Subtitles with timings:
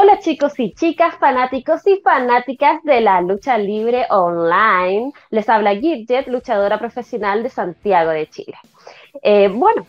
[0.00, 5.12] Hola chicos y chicas, fanáticos y fanáticas de la lucha libre online.
[5.30, 8.56] Les habla Gidget, luchadora profesional de Santiago de Chile.
[9.22, 9.88] Eh, bueno,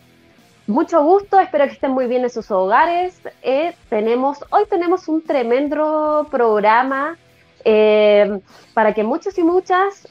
[0.66, 3.20] mucho gusto, espero que estén muy bien en sus hogares.
[3.42, 7.16] Eh, tenemos, hoy tenemos un tremendo programa
[7.64, 8.40] eh,
[8.74, 10.08] para que muchos y muchas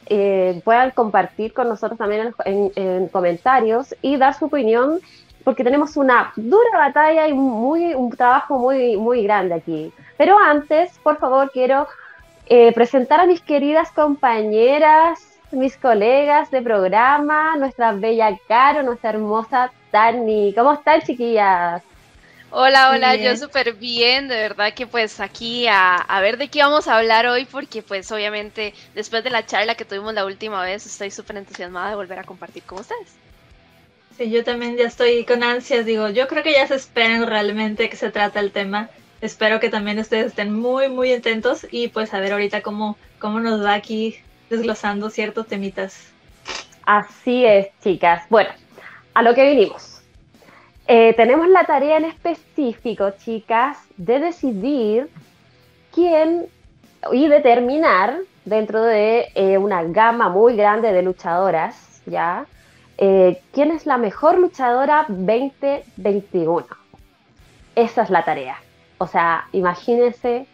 [0.64, 4.98] puedan compartir con nosotros también en, comentarios y dar su opinión
[5.44, 9.92] porque tenemos una dura batalla y muy, un trabajo muy, muy grande aquí.
[10.16, 11.88] Pero antes, por favor, quiero
[12.46, 15.18] eh, presentar a mis queridas compañeras,
[15.50, 20.52] mis colegas de programa, nuestra bella Caro, nuestra hermosa Tani.
[20.54, 21.82] ¿Cómo están, chiquillas?
[22.52, 26.64] Hola, hola, yo súper bien, de verdad que pues aquí a, a, ver de qué
[26.64, 30.60] vamos a hablar hoy, porque pues obviamente después de la charla que tuvimos la última
[30.64, 33.29] vez, estoy súper entusiasmada de volver a compartir con ustedes.
[34.20, 37.88] Sí, yo también ya estoy con ansias, digo, yo creo que ya se esperan realmente
[37.88, 38.90] que se trata el tema.
[39.22, 43.40] Espero que también ustedes estén muy, muy atentos y pues a ver ahorita cómo, cómo
[43.40, 44.16] nos va aquí
[44.50, 46.12] desglosando ciertos temitas.
[46.84, 48.24] Así es, chicas.
[48.28, 48.50] Bueno,
[49.14, 50.02] a lo que vinimos.
[50.86, 55.08] Eh, tenemos la tarea en específico, chicas, de decidir
[55.94, 56.44] quién
[57.10, 62.44] y determinar dentro de eh, una gama muy grande de luchadoras, ¿ya?
[63.02, 66.66] Eh, ¿quién es la mejor luchadora 2021?
[67.74, 68.58] Esa es la tarea.
[68.98, 70.46] O sea, imagínense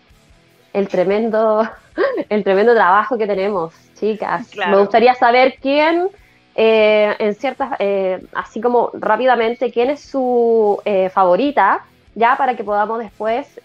[0.72, 1.68] el tremendo,
[2.28, 4.48] el tremendo trabajo que tenemos, chicas.
[4.54, 6.08] Me gustaría saber quién,
[6.54, 10.80] eh, en ciertas, eh, así como rápidamente, quién es su
[11.12, 13.60] favorita, ya para que podamos después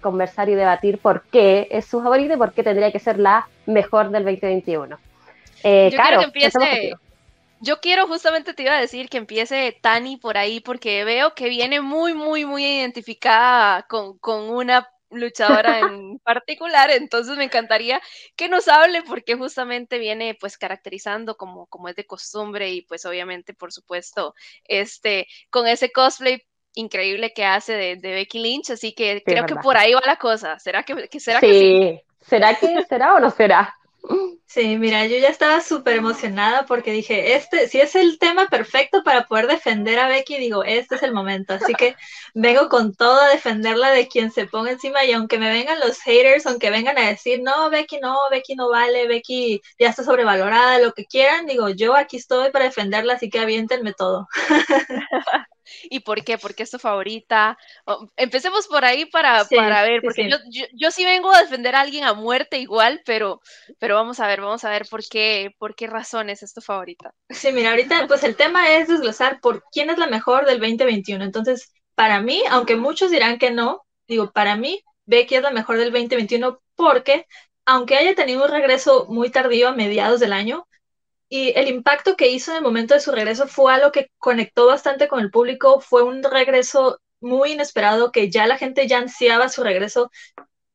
[0.00, 3.46] conversar y debatir por qué es su favorita y por qué tendría que ser la
[3.66, 4.98] mejor del 2021.
[5.62, 6.94] claro, que empiece,
[7.64, 11.48] yo quiero justamente te iba a decir que empiece Tani por ahí porque veo que
[11.48, 18.00] viene muy, muy, muy identificada con, una luchadora en particular, entonces me encantaría
[18.36, 23.06] que nos hable porque justamente viene pues caracterizando como, como es de costumbre y pues
[23.06, 24.34] obviamente por supuesto
[24.64, 26.42] este con ese cosplay
[26.74, 30.58] increíble que hace de, Becky Lynch, así que creo que por ahí va la cosa.
[30.58, 31.46] ¿Será que, será sí.
[31.46, 32.00] que sí?
[32.28, 33.72] ¿Será que será o no será?
[34.46, 39.02] Sí, mira, yo ya estaba súper emocionada porque dije, este, si es el tema perfecto
[39.02, 41.54] para poder defender a Becky, digo, este es el momento.
[41.54, 41.96] Así que
[42.34, 45.98] vengo con todo a defenderla de quien se ponga encima y aunque me vengan los
[46.02, 50.78] haters, aunque vengan a decir, no, Becky no, Becky no vale, Becky ya está sobrevalorada,
[50.78, 54.28] lo que quieran, digo, yo aquí estoy para defenderla, así que aviéntenme todo.
[55.84, 56.38] ¿Y por qué?
[56.38, 57.56] ¿Por qué es tu favorita?
[58.16, 60.36] empecemos por ahí para, para ver, porque Yo,
[60.72, 63.40] yo, sí vengo a defender a alguien a muerte igual, pero,
[63.78, 67.14] pero vamos a ver, vamos a ver por qué, por qué razones es tu favorita.
[67.30, 71.24] Sí, mira, ahorita pues el tema es desglosar por quién es la mejor del 2021.
[71.24, 75.78] Entonces, para mí, aunque muchos dirán que no, digo, para mí, Becky es la mejor
[75.78, 77.26] del 2021 porque,
[77.64, 80.66] aunque haya tenido un regreso muy tardío a mediados del año,
[81.28, 84.66] y el impacto que hizo en el momento de su regreso fue algo que conectó
[84.66, 89.48] bastante con el público, fue un regreso muy inesperado que ya la gente ya ansiaba
[89.48, 90.10] su regreso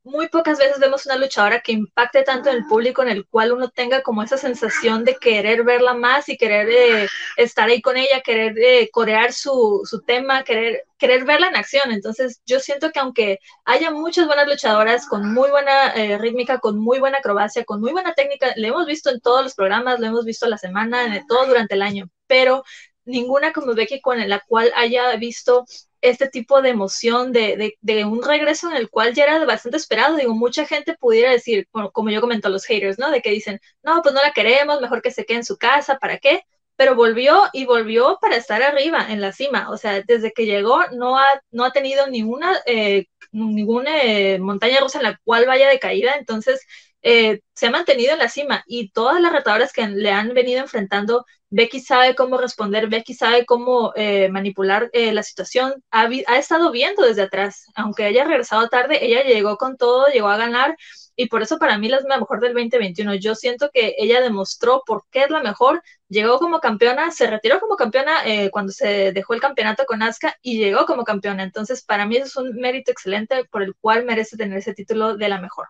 [0.03, 3.51] muy pocas veces vemos una luchadora que impacte tanto en el público en el cual
[3.51, 7.97] uno tenga como esa sensación de querer verla más y querer eh, estar ahí con
[7.97, 11.91] ella, querer eh, corear su, su, tema, querer, querer verla en acción.
[11.91, 16.79] Entonces yo siento que aunque haya muchas buenas luchadoras con muy buena eh, rítmica, con
[16.79, 20.07] muy buena acrobacia, con muy buena técnica, le hemos visto en todos los programas, lo
[20.07, 22.63] hemos visto la semana, en todo durante el año, pero
[23.05, 25.65] ninguna como Becky con la cual haya visto
[26.01, 30.15] este tipo de emoción de, de, un regreso en el cual ya era bastante esperado.
[30.17, 33.11] Digo, mucha gente pudiera decir, como yo comento, los haters, ¿no?
[33.11, 35.97] De que dicen, no, pues no la queremos, mejor que se quede en su casa,
[35.99, 36.43] ¿para qué?
[36.75, 39.69] Pero volvió y volvió para estar arriba, en la cima.
[39.69, 44.79] O sea, desde que llegó no ha, no ha tenido ninguna, eh, ninguna eh, montaña
[44.79, 46.15] rusa en la cual vaya de caída.
[46.17, 46.65] Entonces,
[47.01, 50.61] eh, se ha mantenido en la cima y todas las retadoras que le han venido
[50.61, 56.71] enfrentando, Becky sabe cómo responder, Becky sabe cómo eh, manipular eh, la situación, ha, estado
[56.71, 60.75] viendo desde atrás, aunque haya regresado tarde, ella llegó con todo, llegó a ganar
[61.15, 63.15] y por eso para mí la mejor del 2021.
[63.15, 67.59] Yo siento que ella demostró por qué es la mejor, llegó como campeona, se retiró
[67.59, 71.43] como campeona cuando se dejó el campeonato con Asuka y llegó como campeona.
[71.43, 75.29] Entonces para mí es un mérito excelente por el cual merece tener ese título de
[75.29, 75.67] la mejor.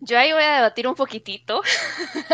[0.00, 1.62] Yo ahí voy a debatir un poquitito.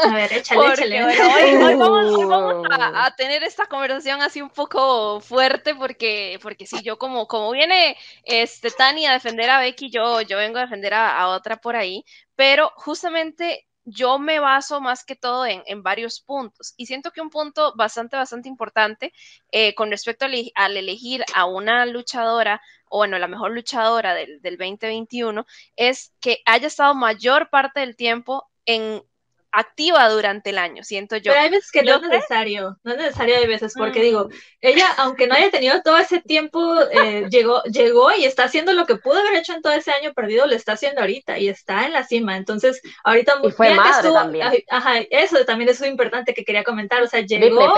[0.02, 1.04] A ver, échale, échale.
[1.04, 7.26] hoy, vamos, a, tener esta conversación así un poco fuerte porque, porque sí, yo como,
[7.26, 11.56] como viene este, Tani a defender a Becky, yo, yo vengo a defender a, otra
[11.56, 12.04] por ahí,
[12.34, 17.20] pero justamente yo me baso más que todo en, en, varios puntos y siento que
[17.20, 19.12] un punto bastante, bastante importante
[19.50, 22.60] eh, con respecto al, al, elegir a una luchadora
[22.92, 25.46] o bueno, la mejor luchadora del, del 2021,
[25.76, 29.02] es que haya estado mayor parte del tiempo en
[29.52, 31.30] activa durante el año, siento yo.
[31.32, 34.32] Pero hay veces que no es necesario, no es necesario hay veces, porque digo, mm.
[34.62, 38.86] ella, aunque no haya tenido todo ese tiempo, eh, llegó, llegó y está haciendo lo
[38.86, 41.84] que pudo haber hecho en todo ese año perdido, lo está haciendo ahorita y está
[41.84, 42.36] en la cima.
[42.36, 44.48] Entonces, ahorita y fue madre también.
[44.70, 47.02] Ajá, eso también es muy importante que quería comentar.
[47.02, 47.74] O sea, llegó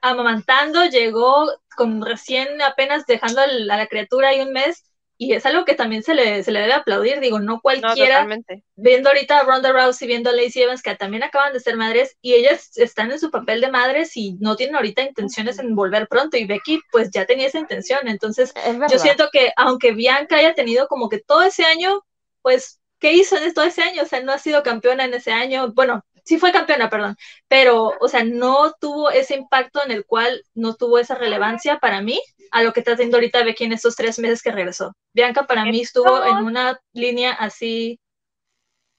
[0.00, 4.84] amamantando, llegó con recién apenas dejando a la criatura ahí un mes
[5.20, 8.26] y es algo que también se le, se le debe aplaudir, digo, no cualquiera,
[8.76, 12.16] viendo ahorita a Ronda Rousey, viendo a Lacey Evans, que también acaban de ser madres,
[12.22, 16.06] y ellas están en su papel de madres y no tienen ahorita intenciones en volver
[16.06, 18.54] pronto, y Becky pues ya tenía esa intención, entonces
[18.90, 22.04] yo siento que aunque Bianca haya tenido como que todo ese año,
[22.40, 24.02] pues, ¿qué hizo en todo ese año?
[24.02, 27.16] O sea, no ha sido campeona en ese año, bueno, sí fue campeona, perdón,
[27.48, 32.02] pero, o sea, no tuvo ese impacto en el cual no tuvo esa relevancia para
[32.02, 32.20] mí
[32.50, 34.92] a lo que está haciendo ahorita Becky en estos tres meses que regresó.
[35.14, 37.98] Bianca para mí estuvo en una línea así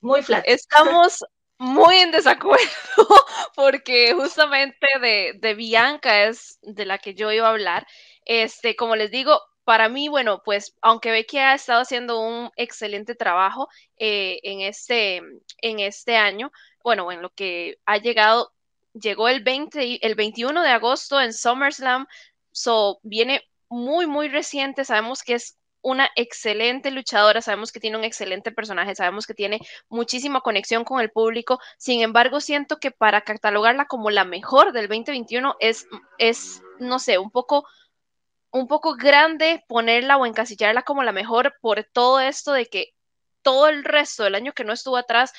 [0.02, 0.44] muy flat.
[0.48, 1.24] Estamos
[1.60, 2.66] muy en desacuerdo
[3.56, 7.86] porque justamente de, de Bianca es de la que yo iba a hablar.
[8.26, 9.40] Este, como les digo,
[9.70, 13.68] para mí, bueno, pues aunque Becky ha estado haciendo un excelente trabajo
[13.98, 15.22] eh, en, este,
[15.62, 16.52] en este año,
[16.84, 18.52] bueno, en lo que ha llegado,
[18.94, 22.08] llegó el 20, el 21 de agosto en SummerSlam,
[22.52, 28.04] so viene muy, muy reciente, sabemos que es una excelente luchadora, sabemos que tiene un
[28.04, 33.22] excelente personaje, sabemos que tiene muchísima conexión con el público, sin embargo siento que para
[33.22, 35.88] catalogarla como la mejor del 2021 es,
[36.18, 37.66] es no sé, un poco
[38.52, 42.94] un poco grande ponerla o encasillarla como la mejor por todo esto de que
[43.44, 45.34] todo el resto del año que no estuvo atrás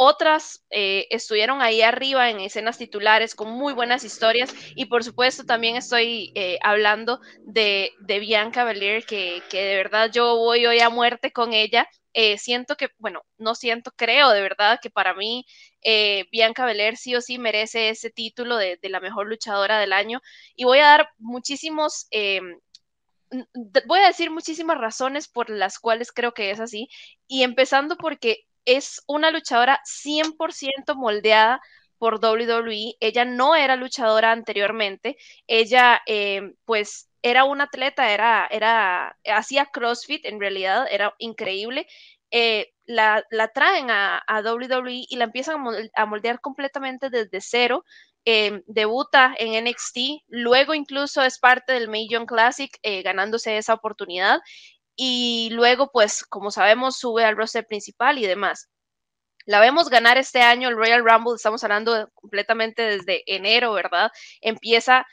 [0.00, 5.44] otras eh, estuvieron ahí arriba en escenas titulares con muy buenas historias y por supuesto
[5.44, 11.32] también estoy eh, hablando de, Bianca Belair que, de verdad yo voy hoy a muerte
[11.32, 11.88] con ella.
[12.12, 15.44] Eh, siento que, bueno, no siento, creo de verdad que para mí
[16.30, 20.20] Bianca Belair sí o sí merece ese título de, de, la mejor luchadora del año
[20.54, 22.08] y voy a dar muchísimos
[23.86, 26.88] voy a decir muchísimas razones por las cuales creo que es así,
[27.26, 31.60] y empezando porque es una luchadora 100% moldeada
[31.96, 32.96] por WWE.
[33.00, 35.16] Ella no era luchadora anteriormente.
[35.46, 41.86] Ella, eh, pues, era una atleta, era, era, hacía CrossFit en realidad, era increíble.
[42.30, 43.24] Eh, la,
[43.54, 47.84] traen a, WWE y la empiezan a moldear completamente desde cero.
[48.26, 52.70] Eh, debuta en NXT, luego incluso es parte del Million Classic,
[53.02, 54.40] ganándose esa oportunidad
[55.00, 58.68] y luego, pues, como sabemos, sube al roster principal y demás.
[59.46, 64.10] La vemos ganar este año el Royal Rumble, estamos hablando completamente desde enero, ¿verdad?
[64.40, 65.06] Empieza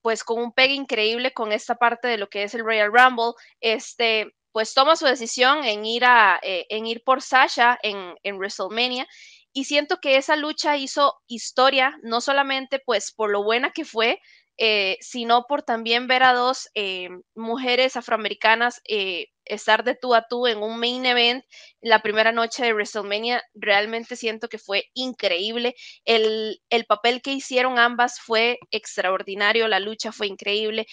[0.00, 3.34] pues con un pegue increíble con esta parte de lo que es el Royal Rumble.
[3.60, 8.38] Este, pues toma su decisión en ir, a, eh, en ir por Sasha en, en
[8.38, 9.06] WrestleMania
[9.52, 14.20] y siento que esa lucha hizo historia, no solamente pues por lo buena que fue,
[14.58, 20.26] eh, sino por también ver a dos eh, mujeres afroamericanas eh, estar de tú a
[20.28, 21.44] tú en un main event
[21.80, 23.42] la primera noche de WrestleMania.
[23.54, 25.74] Realmente siento que fue increíble.
[26.04, 30.86] El, el papel que hicieron ambas fue extraordinario, la lucha fue increíble.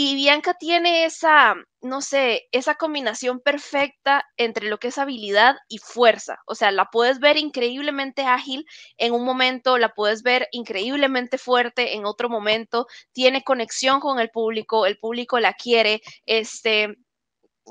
[0.00, 5.78] Y Bianca tiene esa, no sé, esa combinación perfecta entre lo que es habilidad y
[5.78, 6.36] fuerza.
[6.46, 8.64] O sea, la puedes ver increíblemente ágil
[8.96, 14.30] en un momento, la puedes ver increíblemente fuerte en otro momento, tiene conexión con el
[14.30, 16.94] público, el público la quiere, este,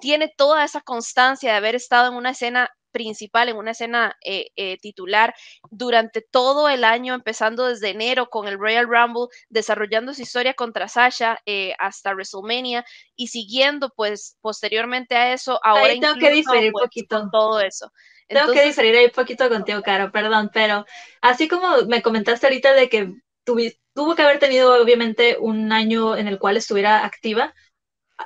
[0.01, 4.47] tiene toda esa constancia de haber estado en una escena principal, en una escena eh,
[4.55, 5.35] eh, titular
[5.69, 10.87] durante todo el año, empezando desde enero con el Royal Rumble, desarrollando su historia contra
[10.87, 12.83] Sasha eh, hasta WrestleMania
[13.15, 17.29] y siguiendo pues posteriormente a eso, ahora tengo que diferir un pues, poquito.
[17.31, 17.91] todo eso.
[18.27, 20.85] Tengo que diferir ahí un poquito contigo, Caro, perdón, pero
[21.21, 23.13] así como me comentaste ahorita de que
[23.45, 27.53] tuvo que haber tenido obviamente un año en el cual estuviera activa,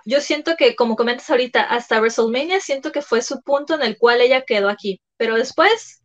[0.05, 3.97] yo siento que, como comentas ahorita, hasta WrestleMania siento que fue su punto en el
[3.97, 5.01] cual ella quedó aquí.
[5.17, 6.01] Pero después,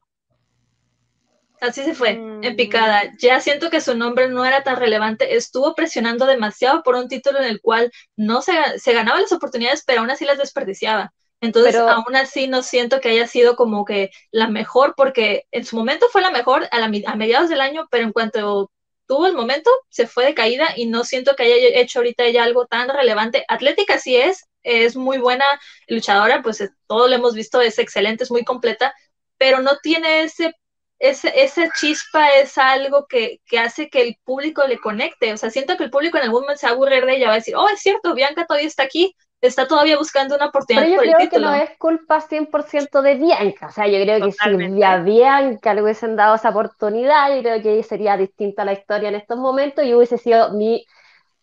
[1.60, 2.56] así se fue, en mm.
[2.56, 3.02] picada.
[3.18, 5.36] Ya siento que su nombre no era tan relevante.
[5.36, 9.82] Estuvo presionando demasiado por un título en el cual no se, se ganaba las oportunidades,
[9.86, 11.12] pero aún así las desperdiciaba.
[11.40, 15.76] Entonces, aún así no siento que haya sido como que la mejor, porque en su
[15.76, 18.70] momento fue la mejor a, la, a mediados del año, pero en cuanto
[19.06, 22.44] tuvo el momento, se fue de caída y no siento que haya hecho ahorita ella
[22.44, 23.44] algo tan relevante.
[23.48, 25.44] Atlética sí es, es muy buena
[25.88, 28.94] luchadora, pues eh, todo lo hemos visto, es excelente, es muy completa,
[29.38, 30.54] pero no tiene ese,
[30.98, 35.32] ese esa chispa, es algo que, que, hace que el público le conecte.
[35.32, 37.28] O sea, siento que el público en algún momento se va a aburrir de ella,
[37.28, 39.14] va a decir, oh, es cierto, Bianca todavía está aquí,
[39.46, 43.66] está todavía buscando una oportunidad Pero yo creo que no es culpa 100% de Bianca,
[43.66, 47.62] o sea, yo creo que si a Bianca le hubiesen dado esa oportunidad, yo creo
[47.62, 50.84] que sería distinta la historia en estos momentos y hubiese sido mi,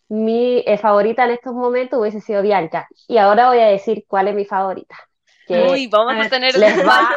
[0.08, 2.88] mi eh, favorita en estos momentos, hubiese sido Bianca.
[3.08, 4.96] Y ahora voy a decir cuál es mi favorita.
[5.48, 7.16] Uy, vamos a, tener les va,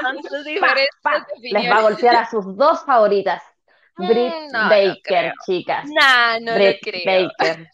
[1.39, 3.41] les va a golpear a sus dos favoritas.
[3.97, 5.85] Mm, Britt Baker, chicas.
[5.85, 7.29] No, no creo.
[7.29, 7.67] Baker.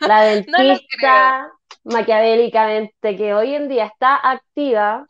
[0.00, 1.50] La dentista
[1.84, 5.06] maquiavélicamente que hoy en día está activa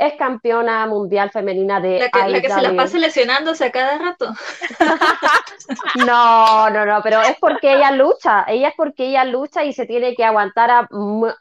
[0.00, 3.98] es campeona mundial femenina de la que, la que se la pasa lesionándose a cada
[3.98, 4.32] rato.
[6.06, 9.84] no, no, no, pero es porque ella lucha, ella es porque ella lucha y se
[9.84, 10.88] tiene que aguantar a,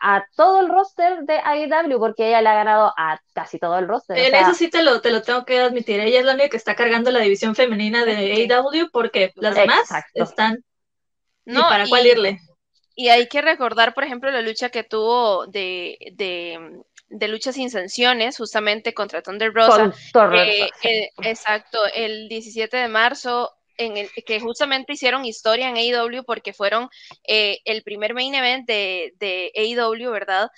[0.01, 3.87] a todo el roster de AEW porque ella le ha ganado a casi todo el
[3.87, 4.17] roster.
[4.17, 6.57] En eso sí te lo, te lo tengo que admitir, ella es la única que
[6.57, 10.65] está cargando la división femenina de AEW porque las demás están...
[11.45, 12.39] No, para cuál irle.
[12.99, 18.35] Y hay que recordar, por ejemplo, la lucha que tuvo de, de, lucha sin sanciones,
[18.35, 19.93] justamente contra Thunder Rosa.
[20.33, 26.25] Eh, eh, exacto, el 17 de marzo, en el que justamente hicieron historia en AEW
[26.25, 26.89] porque fueron
[27.25, 30.49] eh, el primer main event de, de AEW, ¿verdad?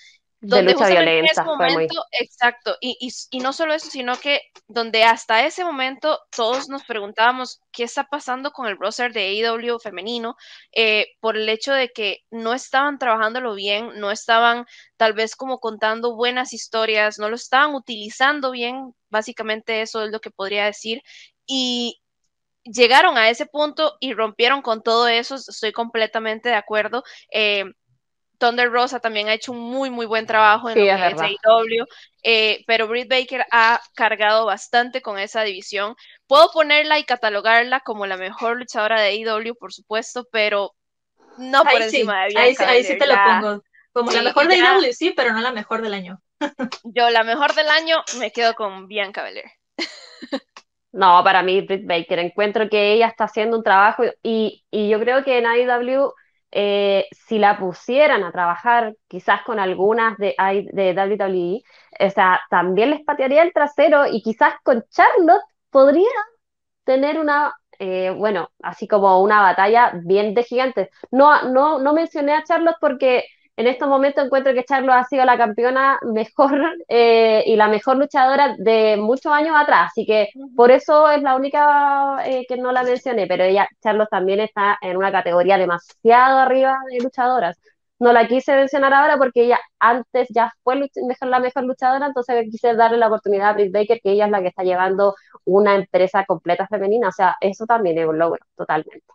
[0.42, 1.44] Donde lucha violenta.
[1.44, 2.98] momento, Exacto, y,
[3.30, 8.06] y, no solo eso, sino que donde hasta ese momento todos nos preguntábamos qué está
[8.06, 10.36] pasando con el roster de AEW femenino,
[10.72, 14.66] eh, por el hecho de que no estaban trabajándolo bien, no estaban
[14.98, 20.22] tal vez como contando buenas historias, no lo estaban utilizando bien, básicamente eso es lo
[20.22, 21.04] que podría decir,
[21.46, 22.02] y
[22.64, 27.04] llegaron a ese punto y rompieron con todo eso, estoy completamente de acuerdo.
[27.32, 27.66] Eh,
[28.42, 31.86] Thunder Rosa también ha hecho un muy, muy buen trabajo en AEW,
[32.24, 35.96] eh, pero Britt Baker ha cargado bastante con esa división.
[36.26, 40.72] Puedo ponerla y catalogarla como la mejor luchadora de AEW, por supuesto, pero
[41.38, 42.68] no por encima de Bianca.
[42.68, 43.64] Ahí, sí te lo pongo.
[43.94, 46.20] Como la mejor de AEW, sí, pero no la mejor del año.
[46.84, 49.52] yo, la mejor del año, me quedo con Bianca Belair.
[50.92, 55.00] no, para mí, Britt Baker, encuentro que ella está haciendo un trabajo y, y yo
[55.00, 56.12] creo que en AEW
[56.52, 60.36] eh, si la pusieran a trabajar quizás con algunas de,
[60.74, 61.64] de WWE,
[62.08, 66.10] o sea, también les patearía el trasero y quizás con Charlotte podría
[66.84, 70.90] tener una, eh, bueno, así como una batalla bien de gigantes.
[71.12, 73.26] No, no, no mencioné a Charlotte porque
[73.62, 76.52] en estos momentos encuentro que Charlo ha sido la campeona mejor
[76.88, 81.36] eh, y la mejor luchadora de muchos años atrás, así que por eso es la
[81.36, 86.40] única eh, que no la mencioné, pero ella, Charlo también está en una categoría demasiado
[86.40, 87.58] arriba de luchadoras.
[88.00, 92.48] No la quise mencionar ahora porque ella antes ya fue mejor, la mejor luchadora, entonces
[92.50, 95.14] quise darle la oportunidad a Britt Baker, que ella es la que está llevando
[95.46, 99.06] una empresa completa femenina, o sea, eso también es un logro, totalmente.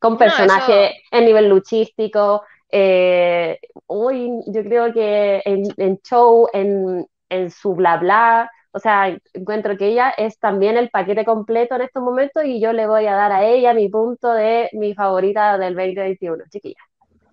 [0.00, 7.06] Con personajes en nivel luchístico, eh, hoy yo creo que en, show, en,
[7.50, 12.02] su bla bla, o sea, encuentro que ella es también el paquete completo en estos
[12.02, 15.74] momentos y yo le voy a dar a ella mi punto de mi favorita del
[15.74, 16.80] 2021, chiquilla.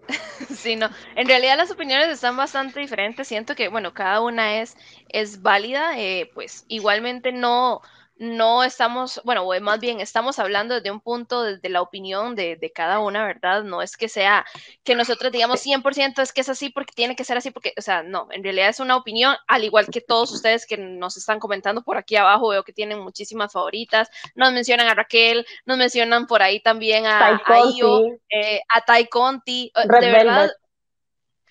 [0.56, 4.76] Sí, no, en realidad las opiniones están bastante diferentes, siento que, bueno, cada una es,
[5.10, 7.82] es válida, eh, pues igualmente no,
[8.22, 13.00] no estamos, bueno, más bien estamos hablando desde un punto, desde la opinión de, cada
[13.00, 13.64] una, ¿verdad?
[13.64, 14.46] No es que sea
[14.84, 17.82] que nosotros digamos 100% es que es así porque tiene que ser así, porque, o
[17.82, 21.40] sea, no, en realidad es una opinión, al igual que todos ustedes que nos están
[21.40, 26.28] comentando por aquí abajo, veo que tienen muchísimas favoritas, nos mencionan a Raquel, nos mencionan
[26.28, 30.52] por ahí también a, a Io, eh, a Tai Conti, eh, de verdad.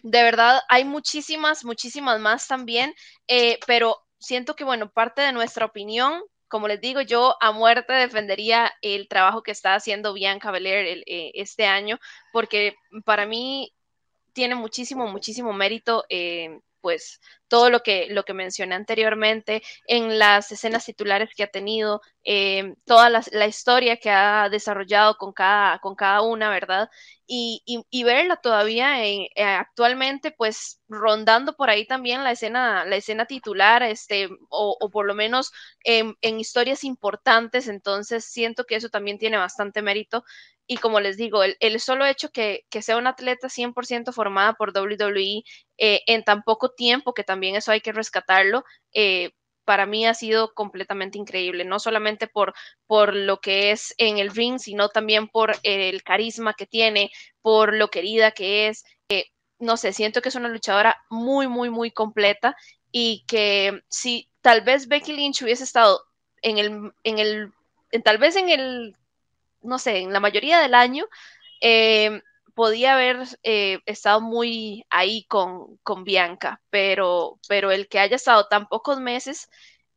[0.02, 2.94] De verdad, hay muchísimas, muchísimas más también,
[3.26, 7.92] eh, pero siento que, bueno, parte de nuestra opinión como les digo, yo a muerte
[7.92, 11.98] defendería el trabajo que está haciendo Bianca Belair eh, este año,
[12.32, 13.72] porque para mí
[14.32, 16.04] tiene muchísimo, muchísimo mérito.
[16.08, 21.48] Eh, pues todo lo que, lo que mencioné anteriormente, en las escenas titulares que ha
[21.48, 26.88] tenido, eh, toda la, historia que ha desarrollado con cada, con cada una, ¿verdad?
[27.26, 27.62] Y,
[28.04, 28.96] verla todavía
[29.58, 35.14] actualmente, pues rondando por ahí también la escena, la escena titular, este, o, por lo
[35.14, 35.52] menos
[35.84, 40.24] en, historias importantes, entonces siento que eso también tiene bastante mérito.
[40.72, 44.70] Y como les digo, el, solo hecho que, que, sea una atleta 100% formada por
[44.70, 45.42] WWE
[45.78, 49.32] eh, en tan poco tiempo, que también eso hay que rescatarlo, eh,
[49.64, 52.54] para mí ha sido completamente increíble, no solamente por,
[52.86, 57.10] por lo que es en el ring, sino también por el carisma que tiene,
[57.42, 58.84] por lo querida que es.
[59.08, 59.24] Eh,
[59.58, 62.56] no sé, siento que es una luchadora muy, muy, muy completa
[62.92, 66.00] y que si tal vez Becky Lynch hubiese estado
[66.42, 67.52] en el, en el,
[68.04, 68.96] tal vez en el,
[69.62, 71.06] no sé, en la mayoría del año,
[71.60, 72.22] eh,
[72.54, 78.46] podía haber eh, estado muy ahí con, con Bianca, pero, pero el que haya estado
[78.48, 79.48] tan pocos meses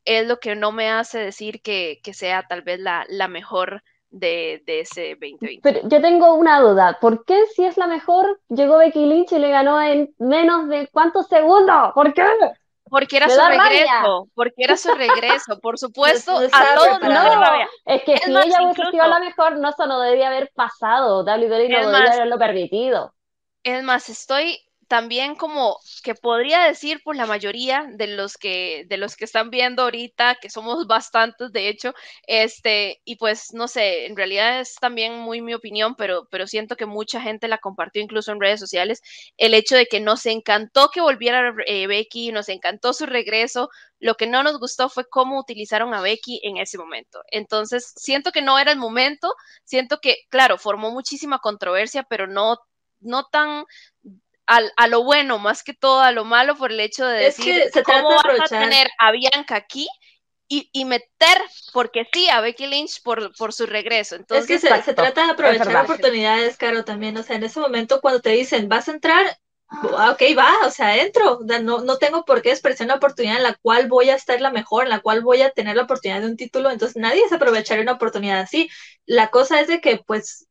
[0.05, 4.61] es lo que no me hace decir que, sea tal vez la, la mejor de,
[4.65, 5.59] de, ese 2020.
[5.61, 9.39] Pero yo tengo una duda, ¿por qué si es la mejor llegó Becky Lynch y
[9.39, 11.91] le ganó en menos de cuántos segundos?
[11.93, 12.23] ¿Por qué?
[12.93, 17.51] Porque era su regreso, porque era su regreso, por supuesto, a todos no,
[17.85, 21.69] Es que si ella hubiese sido la mejor, no, eso no debía haber pasado, WWE
[21.69, 23.11] no debería haberlo permitido.
[23.63, 24.59] Es más, estoy
[24.93, 29.49] también como que podría decir por la mayoría de los que de los que están
[29.49, 31.95] viendo ahorita que somos bastantes de hecho
[32.27, 36.75] este y pues no sé en realidad es también muy mi opinión pero pero siento
[36.75, 39.01] que mucha gente la compartió incluso en redes sociales
[39.37, 44.13] el hecho de que nos encantó que volviera eh, Becky nos encantó su regreso lo
[44.13, 47.21] que no nos gustó fue cómo utilizaron a Becky en ese momento.
[47.31, 49.33] Entonces siento que no era el momento
[49.63, 52.59] siento que claro formó muchísima controversia pero no
[52.99, 53.65] no tan
[54.45, 58.09] a lo bueno más que todo a lo malo por el hecho de decir cómo
[58.09, 59.87] vas a tener a Bianca aquí
[60.71, 61.37] y, meter,
[61.71, 64.15] porque sí, a Becky Lynch por, por su regreso.
[64.15, 67.17] Entonces, es que se, trata de aprovechar oportunidades, Caro, también.
[67.17, 69.37] O sea, en ese momento cuando te dicen, vas a entrar,
[69.69, 71.39] ah, ok, va, o sea, entro.
[71.41, 74.51] No, no tengo por qué expresar una oportunidad en la cual voy a estar la
[74.51, 76.69] mejor, en la cual voy a tener la oportunidad de un título.
[76.69, 78.69] Entonces, nadie se aprovecharía una oportunidad así.
[79.05, 80.47] La cosa es de que, pues,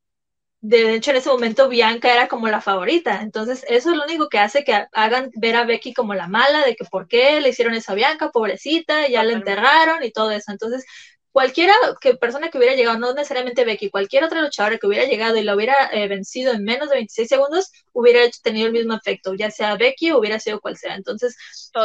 [0.62, 4.28] de hecho en ese momento Bianca era como la favorita, entonces eso es lo único
[4.28, 7.49] que hace que hagan ver a Becky como la mala, de que por qué le
[7.50, 10.85] hicieron eso a Bianca, pobrecita, ya la enterraron y todo eso, entonces
[11.32, 15.36] cualquiera que persona que hubiera llegado, no necesariamente Becky, cualquier otra luchadora que hubiera llegado
[15.36, 19.34] y la hubiera eh, vencido en menos de 26 segundos, hubiera tenido el mismo efecto,
[19.34, 20.94] ya sea Becky o hubiera sido cual sea.
[20.94, 21.36] Entonces,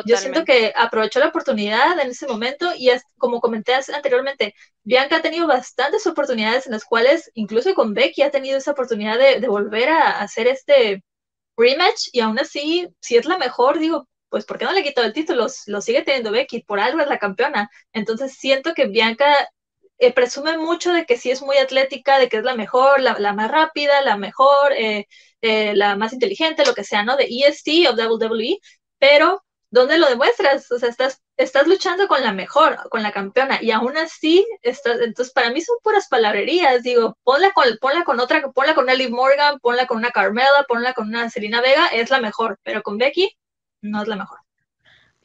[0.06, 5.22] yo siento que aprovechó la oportunidad en ese momento y como comenté anteriormente, Bianca ha
[5.22, 9.48] tenido bastantes oportunidades en las cuales, incluso con Becky, ha tenido esa oportunidad de, de
[9.48, 11.04] volver a hacer este
[11.58, 15.04] rematch y aún así, si es la mejor, digo, pues ¿por qué no le quitó
[15.04, 15.48] el título?
[15.68, 17.70] Lo sigue teniendo Becky, por algo es la campeona.
[17.94, 19.26] Entonces siento que Bianca
[20.00, 23.34] eh, presume mucho de que sí es muy atlética, de que es la mejor, la,
[23.34, 25.08] más rápida, la mejor, eh,
[25.42, 27.18] eh, la más inteligente, lo que sea, ¿no?
[27.18, 28.60] De EST o WWE,
[29.00, 30.72] pero ¿dónde lo demuestras?
[30.72, 35.34] O sea, estás, luchando con la mejor, con la campeona, y aún así, estás, entonces
[35.34, 39.60] para mí son puras palabrerías, digo, ponla con, ponla con otra, ponla con Ellie Morgan,
[39.60, 43.36] ponla con una Carmela, ponla con una Selena Vega, es la mejor, pero con Becky,
[43.82, 44.40] no es la mejor.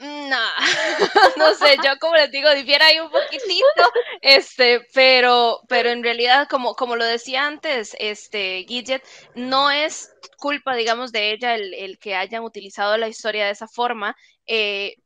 [0.03, 0.37] No,
[1.37, 6.49] no sé, yo como les digo, difiera ahí un poquitito, este, pero, pero en realidad,
[6.51, 9.05] como, como lo decía antes, este, Gidget,
[9.37, 14.17] no es culpa, digamos, de ella el, que hayan utilizado la historia de esa forma.
[14.47, 14.97] Eh,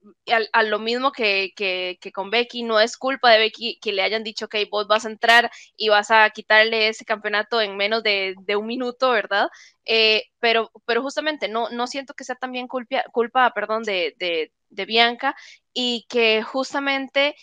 [0.52, 4.24] a, lo mismo que, que, con Becky, no es culpa de Becky que le hayan
[4.24, 8.34] dicho, que vos vas a entrar y vas a quitarle ese campeonato en menos de,
[8.56, 9.48] un minuto, ¿verdad?
[9.84, 14.52] Eh, pero, pero justamente no, no siento que sea también culpa, culpa perdón, de, de,
[14.70, 15.36] de Bianca
[15.72, 17.36] y que justamente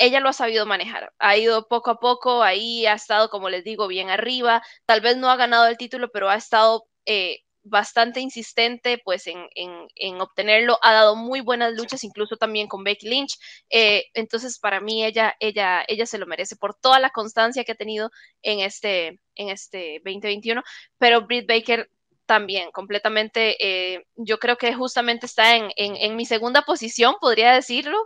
[0.00, 1.12] ella lo ha sabido manejar.
[1.18, 4.62] Ha ido poco a poco, ahí ha estado, como les digo, bien arriba.
[4.86, 10.20] Tal vez no ha ganado el título, pero ha estado eh, bastante insistente pues en,
[10.20, 15.04] obtenerlo, ha dado muy buenas luchas, incluso también con Becky Lynch, eh, entonces para mí
[15.04, 18.10] ella, ella, ella se lo merece por toda la constancia que ha tenido
[18.42, 20.62] en este, en este 2021,
[20.98, 21.90] pero Britt Baker
[22.30, 27.98] también completamente, eh, yo creo que justamente está en, en, mi segunda posición, podría decirlo,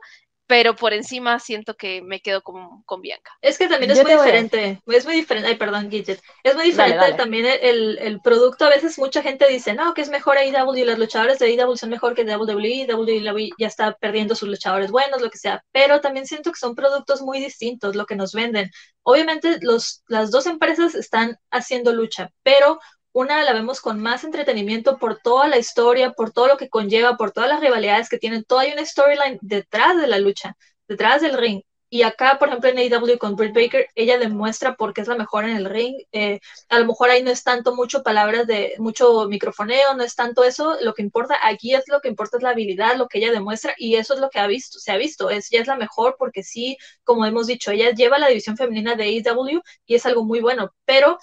[0.47, 3.33] pero por encima siento que me quedo con, con Bianca.
[3.41, 7.15] Es que también es muy diferente, es muy diferente, ay, perdón, Gidget, es muy diferente
[7.15, 10.99] también el, el, producto, a veces mucha gente dice, no, que es mejor AEW, los
[10.99, 15.31] luchadores de AEW son mejor que WWE, WWE ya está perdiendo sus luchadores buenos, lo
[15.31, 18.71] que sea, pero también siento que son productos muy distintos lo que nos venden.
[19.03, 22.79] Obviamente los, las dos empresas están haciendo lucha, pero
[23.15, 27.17] una la vemos con más entretenimiento por toda la historia, por todo lo que conlleva,
[27.17, 28.45] por todas las rivalidades que tienen.
[28.45, 30.57] Todo hay una storyline detrás de la lucha,
[30.89, 31.63] detrás del ring.
[31.89, 35.15] Y acá, por ejemplo, en AEW con Britt Baker, ella demuestra por qué es la
[35.15, 35.95] mejor en el ring.
[36.11, 40.17] Eh, a lo mejor ahí no es tanto mucho palabras de mucho microfoneo, no es
[40.17, 40.77] tanto eso.
[40.81, 43.75] Lo que importa aquí es lo que importa es la habilidad, lo que ella demuestra
[43.79, 45.31] y eso es lo que ha visto, se ha visto.
[45.31, 48.97] Es, ella es la mejor porque sí, como hemos dicho, ella lleva la división femenina
[48.97, 50.75] de AEW y es algo muy bueno.
[50.85, 51.19] Pero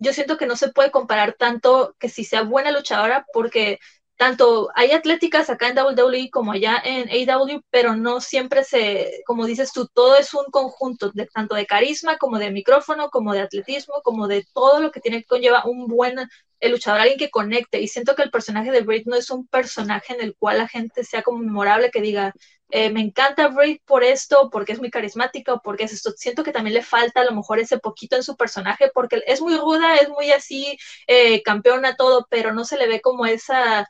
[0.00, 3.78] yo siento que no se puede comparar tanto que si sea buena luchadora, porque
[4.16, 9.46] tanto hay atléticas acá en WWE como allá en AW, pero no siempre se, como
[9.46, 13.40] dices tú, todo es un conjunto, de, tanto de carisma como de micrófono, como de
[13.40, 16.18] atletismo, como de todo lo que tiene que conlleva un buen,
[16.60, 17.80] el luchador, alguien que conecte.
[17.80, 20.68] Y siento que el personaje de Britt no es un personaje en el cual la
[20.68, 22.34] gente sea como memorable, que diga,
[22.70, 26.12] eh, me encanta Britt por esto, porque es muy carismática o porque es esto.
[26.16, 29.40] Siento que también le falta a lo mejor ese poquito en su personaje, porque es
[29.40, 33.88] muy ruda, es muy así, eh, campeona, todo, pero no se le ve como esa,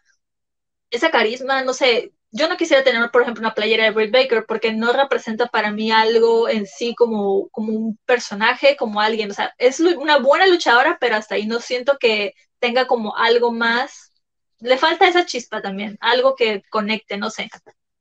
[0.90, 2.12] esa carisma, no sé.
[2.32, 5.72] Yo no quisiera tener, por ejemplo, una playera de Britt Baker porque no representa para
[5.72, 9.30] mí algo en sí como, como un personaje, como alguien.
[9.30, 13.52] O sea, es una buena luchadora, pero hasta ahí no siento que tenga como algo
[13.52, 14.12] más.
[14.60, 17.48] Le falta esa chispa también, algo que conecte, no sé.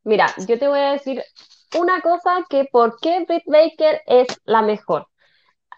[0.03, 1.23] Mira, yo te voy a decir
[1.77, 5.07] una cosa que por qué Britt Baker es la mejor.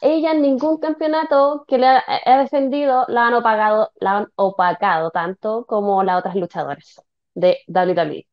[0.02, 5.66] Ella en ningún campeonato que le ha, defendido la han opacado, la han opacado tanto
[5.68, 7.02] como las otras luchadoras
[7.36, 8.31] de WWE.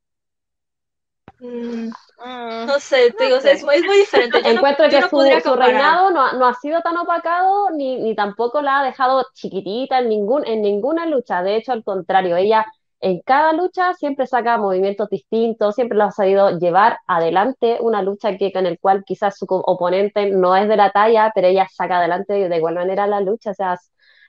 [1.41, 4.39] Mm, mm, no sé, digo, es, muy, diferente.
[4.45, 9.25] Encuentro que su, reinado no, ha sido tan opacado ni, ni tampoco la ha dejado
[9.35, 11.43] chiquitita en, ningún, en ninguna lucha.
[11.43, 12.67] De hecho, al contrario, ella
[13.01, 18.37] en cada lucha siempre saca movimientos distintos, siempre lo ha sabido llevar adelante una lucha
[18.37, 21.99] que, con el cual quizás su oponente no es de la talla, pero ella saca
[21.99, 23.53] adelante de igual manera la lucha.
[23.53, 23.79] O sea,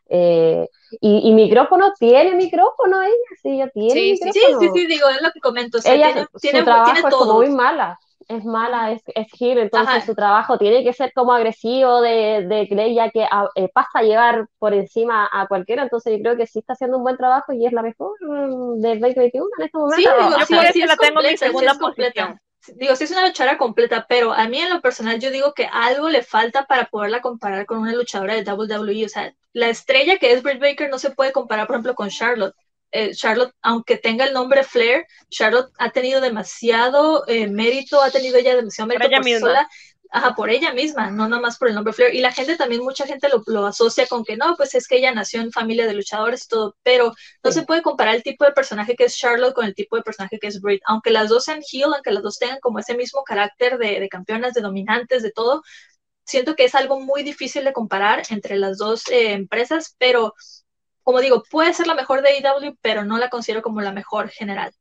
[0.09, 0.67] eh,
[1.01, 4.59] y, micrófono, tiene micrófono ella, sí, ella tiene sí, micrófono.
[4.59, 5.77] Sí, sí, sí, digo, es lo que comento.
[5.85, 10.57] ella, tiene, su trabajo es como muy mala, es mala, es, es entonces su trabajo
[10.57, 14.73] tiene que ser como agresivo de, de que ella que eh, pasa a llevar por
[14.73, 17.73] encima a cualquiera, entonces yo creo que sí está haciendo un buen trabajo y es
[17.73, 19.95] la mejor mm, del 2021 en este momento.
[19.95, 22.39] Sí, digo, yo por eso la tengo mi segunda posición
[22.75, 25.67] digo, sí es una luchadora completa, pero a mí en lo personal yo digo que
[25.71, 29.05] algo le falta para poderla comparar con una luchadora de WWE.
[29.05, 32.09] O sea, la estrella que es Britt Baker no se puede comparar, por ejemplo, con
[32.09, 32.55] Charlotte.
[32.91, 38.37] Eh, Charlotte, aunque tenga el nombre Flair, Charlotte ha tenido demasiado eh, mérito, ha tenido
[38.37, 39.69] ella demasiado mérito por, sola,
[40.11, 42.15] Ajá, por ella misma, no nomás por el nombre Flair.
[42.15, 44.97] Y la gente también, mucha gente lo, lo, asocia con que no, pues es que
[44.97, 48.43] ella nació en familia de luchadores y todo, pero no se puede comparar el tipo
[48.43, 50.81] de personaje que es Charlotte con el tipo de personaje que es Britt.
[50.87, 54.09] Aunque las dos sean heel, aunque las dos tengan como ese mismo carácter de, de
[54.09, 55.61] campeonas, de dominantes, de todo,
[56.25, 60.33] siento que es algo muy difícil de comparar entre las dos eh, empresas, pero
[61.03, 64.29] como digo, puede ser la mejor de AEW, pero no la considero como la mejor
[64.29, 64.73] general.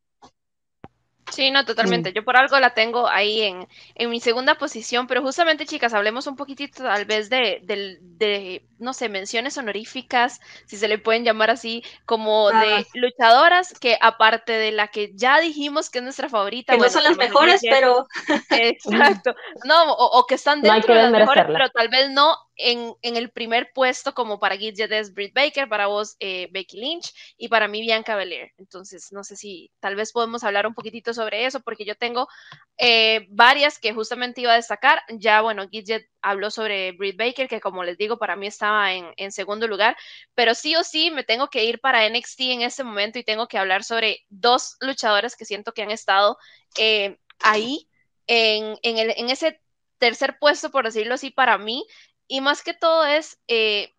[1.31, 2.11] Sí, no, totalmente.
[2.11, 2.15] Mm.
[2.15, 6.27] Yo por algo la tengo ahí en, en, mi segunda posición, pero justamente, chicas, hablemos
[6.27, 11.51] un poquitito tal vez de, de, no sé, menciones honoríficas, si se le pueden llamar
[11.51, 16.75] así, como de luchadoras que aparte de la que ya dijimos que es nuestra favorita.
[16.75, 18.07] Que no son las mejores, pero...
[18.51, 19.35] Exacto.
[19.65, 23.31] No, o, que están dentro de las mejores, pero tal vez no en, en, el
[23.31, 27.69] primer puesto, como para Gidget es Britt Baker, para vos eh, Becky Lynch y para
[27.69, 28.53] mí Bianca Belair.
[28.59, 32.29] Entonces, no sé si tal vez podemos hablar un poquitito sobre eso, porque yo tengo
[32.77, 35.01] eh, varias que justamente iba a destacar.
[35.09, 39.33] Ya, bueno, Gidget habló sobre Britt Baker, que como les digo, para mí estaba en,
[39.33, 39.97] segundo lugar,
[40.35, 43.49] pero sí o sí me tengo que ir para NXT en este momento y tengo
[43.49, 46.39] que hablar sobre dos luchadoras que siento que han estado
[46.77, 47.89] eh, ahí
[48.27, 49.61] en, en, el, en ese
[49.99, 51.87] tercer puesto, por decirlo así, para mí,
[52.27, 53.95] y más que todo es eh,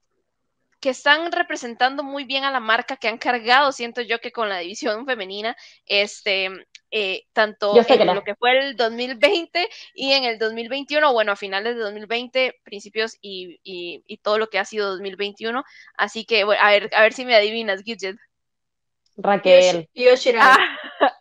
[0.80, 4.50] que están representando muy bien a la marca que han cargado, siento yo que con
[4.50, 6.50] la división femenina, este,
[6.92, 11.76] eh, tanto en lo que fue el 2020 y en el 2021, bueno, a finales
[11.76, 15.64] de 2020, principios y, y, todo lo que ha sido 2021.
[15.98, 18.18] Así que, bueno, a ver, a ver si me adivinas, Gidget.
[19.18, 19.90] Raquel.
[19.94, 20.58] y ah,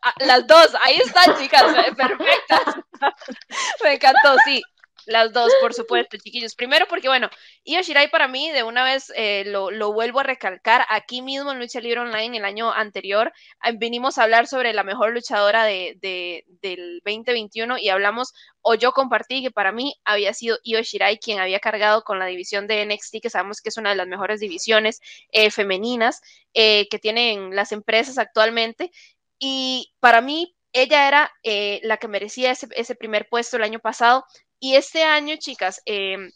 [0.02, 1.64] ah, las dos, ahí están, chicas,
[1.96, 2.76] perfectas.
[3.82, 4.62] me encantó, sí.
[5.08, 6.54] Las dos, por supuesto, chiquillos.
[6.54, 7.30] Primero porque, bueno,
[7.64, 11.50] Io Shirai para mí, de una vez eh, lo, lo, vuelvo a recalcar, aquí mismo
[11.50, 13.32] en Lucha Libre Online el año anterior,
[13.64, 18.74] eh, vinimos a hablar sobre la mejor luchadora de, de, del 2021 y hablamos, o
[18.74, 22.66] yo compartí que para mí había sido Io Shirai quien había cargado con la división
[22.66, 25.00] de NXT, que sabemos que es una de las mejores divisiones
[25.32, 26.20] eh, femeninas
[26.52, 28.90] que tienen las empresas actualmente.
[29.38, 31.32] Y para mí, ella era
[31.82, 34.24] la que merecía ese, ese, primer puesto el año pasado.
[34.60, 36.30] Y este año, chicas, em,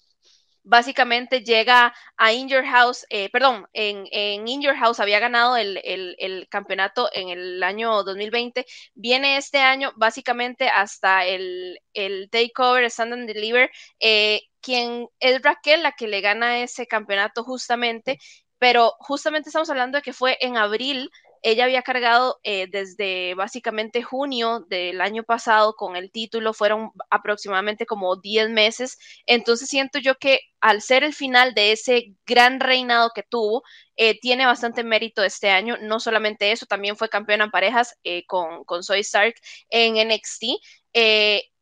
[0.64, 4.06] básicamente llega a In Your House, eh, perdón, en,
[4.46, 9.92] In Your House había ganado el, el, campeonato en el año 2020, viene este año
[9.96, 16.20] básicamente hasta el, el Takeover Stand and Deliver, eh, quien es Raquel la que le
[16.20, 18.18] gana ese campeonato justamente,
[18.58, 21.11] pero justamente estamos hablando de que fue en abril
[21.42, 27.85] ella había cargado eh, desde básicamente junio del año pasado con el título, fueron aproximadamente
[27.87, 33.11] como 10 meses, entonces siento yo que al ser el final de ese gran reinado
[33.14, 33.62] que tuvo,
[33.96, 38.24] eh, tiene bastante mérito este año, no solamente eso, también fue campeona en parejas eh,
[38.26, 39.35] con, con Stark
[39.70, 40.44] en NXT,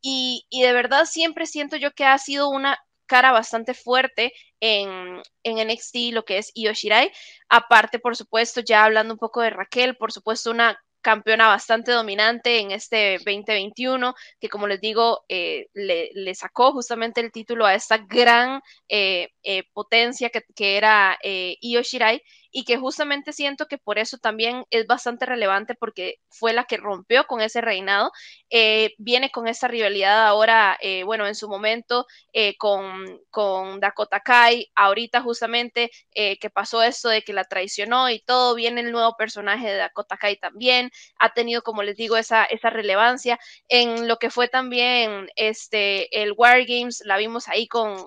[0.03, 2.77] y de verdad siempre siento yo que ha sido una
[3.11, 7.11] cara bastante fuerte en, en NXT, lo que es Io Shirai.
[7.49, 12.59] Aparte, por supuesto, ya hablando un poco de Raquel, por supuesto, una campeona bastante dominante
[12.59, 17.97] en este 2021, que como les digo, eh, le, sacó justamente el título a esta
[17.97, 22.21] gran eh, eh, potencia que, que era Io Shirai
[22.51, 26.77] y que justamente siento que por eso también es bastante relevante porque fue la que
[26.77, 28.11] rompió con ese reinado.
[28.49, 34.19] Eh, viene con esa rivalidad ahora, eh, bueno, en su momento eh, con, con, Dakota
[34.19, 39.15] Kai, ahorita justamente que pasó esto de que la traicionó y todo, viene el nuevo
[39.17, 44.17] personaje de Dakota Kai también, ha tenido, como les digo, esa, esa relevancia en lo
[44.17, 48.05] que fue también este, el War Games, la vimos ahí con,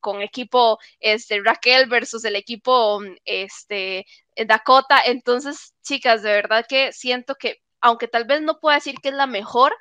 [0.00, 3.81] con equipo este, Raquel versus el equipo este,
[4.46, 5.00] Dakota.
[5.04, 9.14] Entonces, chicas, de verdad que siento que, aunque tal vez no pueda decir que es
[9.14, 9.74] la mejor,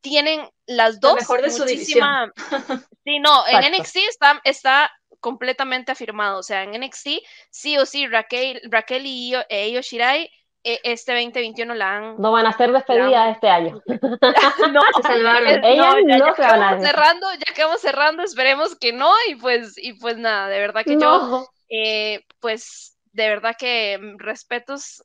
[0.00, 1.14] tienen las dos.
[1.14, 2.32] mejor de muchísima...
[3.04, 4.90] Sí, no, en NXT está, está
[5.20, 6.40] completamente afirmado.
[6.40, 7.08] O sea, en NXT,
[7.48, 10.30] sí o sí, Raquel, Raquel y Io, Shirai
[10.62, 12.16] e, este 2021 la han...
[12.18, 13.80] No van a ser despedidas este año.
[13.86, 15.64] no, se salvaron.
[15.64, 19.94] Ellas no, se van a cerrando, ya quedamos cerrando, esperemos que no, y pues, y
[19.94, 25.02] pues nada, de verdad que yo, eh, pues de verdad que mm, respetos,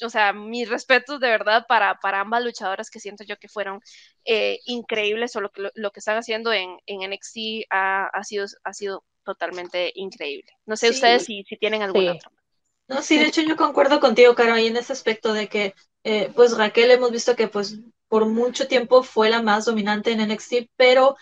[0.00, 3.80] o sea, mis respetos de verdad para, para ambas luchadoras que siento yo que fueron
[4.24, 8.46] eh, increíbles o lo que, lo que están haciendo en, en NXT ha, ha, sido,
[8.62, 10.48] ha sido totalmente increíble.
[10.64, 12.30] No sé ustedes si, si, tienen alguna otra.
[12.86, 15.74] No, sí, de hecho yo concuerdo contigo, Caro, ahí en ese aspecto de que,
[16.04, 20.20] eh, pues Raquel hemos visto que pues por mucho tiempo fue la más dominante en
[20.20, 21.16] NXT, pero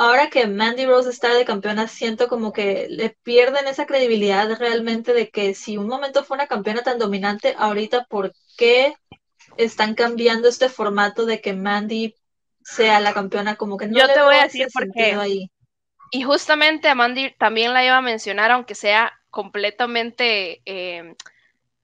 [0.00, 5.12] ahora que Mandy Rose está de campeona, siento como que le pierden esa credibilidad realmente
[5.12, 8.94] de que si un momento fue una campeona tan dominante, ahorita, ¿por qué
[9.58, 12.14] están cambiando este formato de que Mandy
[12.62, 13.56] sea la campeona?
[13.56, 15.12] Como que no Yo te voy a decir por qué.
[15.12, 15.50] Ahí.
[16.10, 21.14] Y justamente a Mandy también la iba a mencionar, aunque sea completamente eh,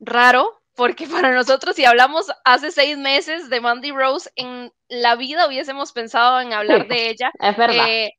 [0.00, 5.48] raro, porque para nosotros, si hablamos hace seis meses de Mandy Rose, en la vida
[5.48, 7.32] hubiésemos pensado en hablar de ella.
[7.40, 7.88] Es verdad.
[7.88, 8.12] Eh,